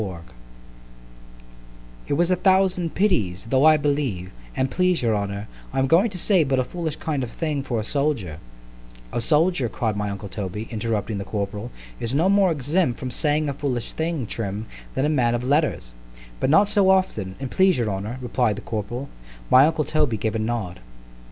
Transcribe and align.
XLIII 0.01 0.17
IT 2.07 2.13
was 2.13 2.31
a 2.31 2.35
thousand 2.35 2.95
pities——though 2.95 3.63
I 3.65 3.77
believe, 3.77 4.31
an' 4.55 4.69
please 4.69 5.03
your 5.03 5.15
honour, 5.15 5.47
I 5.71 5.77
am 5.77 5.85
going 5.85 6.09
to 6.09 6.17
say 6.17 6.43
but 6.43 6.57
a 6.57 6.63
foolish 6.63 6.95
kind 6.95 7.21
of 7.21 7.29
a 7.29 7.33
thing 7.33 7.61
for 7.61 7.79
a 7.79 7.83
soldier—— 7.83 8.39
A 9.13 9.21
soldier, 9.21 9.69
cried 9.69 9.95
my 9.95 10.09
uncle 10.09 10.27
Toby, 10.27 10.67
interrupting 10.71 11.19
the 11.19 11.23
corporal, 11.23 11.69
is 11.99 12.15
no 12.15 12.29
more 12.29 12.51
exempt 12.51 12.97
from 12.97 13.11
saying 13.11 13.47
a 13.47 13.53
foolish 13.53 13.93
thing, 13.93 14.25
Trim, 14.25 14.65
than 14.95 15.05
a 15.05 15.07
man 15.07 15.35
of 15.35 15.43
letters——But 15.43 16.49
not 16.49 16.67
so 16.67 16.89
often, 16.89 17.35
an' 17.39 17.49
please 17.49 17.77
your 17.77 17.91
honour, 17.91 18.17
replied 18.23 18.55
the 18.55 18.63
corporal——my 18.63 19.67
uncle 19.67 19.85
Toby 19.85 20.17
gave 20.17 20.33
a 20.33 20.39
nod. 20.39 20.79